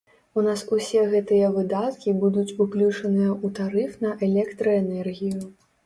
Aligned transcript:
У 0.39 0.43
нас 0.45 0.61
усе 0.77 1.03
гэтыя 1.11 1.51
выдаткі 1.59 2.15
будуць 2.25 2.47
уключаныя 2.63 3.31
ў 3.37 3.47
тарыф 3.61 3.91
на 4.07 4.19
электраэнергію. 4.33 5.39